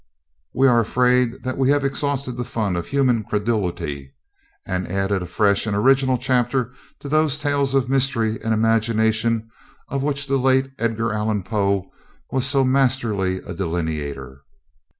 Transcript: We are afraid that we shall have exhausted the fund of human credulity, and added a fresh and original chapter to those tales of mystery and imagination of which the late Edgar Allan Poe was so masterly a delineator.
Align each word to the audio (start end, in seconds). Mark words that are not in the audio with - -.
We 0.55 0.67
are 0.67 0.79
afraid 0.79 1.43
that 1.43 1.59
we 1.59 1.67
shall 1.67 1.73
have 1.75 1.85
exhausted 1.85 2.31
the 2.31 2.43
fund 2.43 2.75
of 2.75 2.87
human 2.87 3.23
credulity, 3.23 4.15
and 4.65 4.87
added 4.91 5.21
a 5.21 5.27
fresh 5.27 5.67
and 5.67 5.77
original 5.77 6.17
chapter 6.17 6.73
to 7.01 7.07
those 7.07 7.37
tales 7.37 7.75
of 7.75 7.87
mystery 7.87 8.41
and 8.43 8.51
imagination 8.51 9.51
of 9.89 10.01
which 10.01 10.25
the 10.25 10.37
late 10.37 10.71
Edgar 10.79 11.13
Allan 11.13 11.43
Poe 11.43 11.91
was 12.31 12.47
so 12.47 12.63
masterly 12.63 13.43
a 13.43 13.53
delineator. 13.53 14.41